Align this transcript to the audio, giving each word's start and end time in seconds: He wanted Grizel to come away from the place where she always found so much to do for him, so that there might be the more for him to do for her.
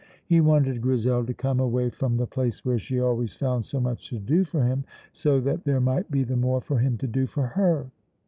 He 0.25 0.41
wanted 0.41 0.81
Grizel 0.81 1.23
to 1.27 1.33
come 1.35 1.59
away 1.59 1.91
from 1.91 2.17
the 2.17 2.25
place 2.25 2.65
where 2.65 2.79
she 2.79 2.99
always 2.99 3.35
found 3.35 3.67
so 3.67 3.79
much 3.79 4.09
to 4.09 4.17
do 4.17 4.43
for 4.43 4.63
him, 4.65 4.83
so 5.13 5.39
that 5.41 5.63
there 5.63 5.79
might 5.79 6.09
be 6.09 6.23
the 6.23 6.35
more 6.35 6.59
for 6.59 6.79
him 6.79 6.97
to 6.97 7.07
do 7.07 7.27
for 7.27 7.45
her. 7.45 7.85